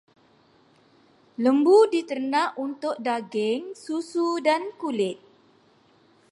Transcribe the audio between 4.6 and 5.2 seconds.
kulit.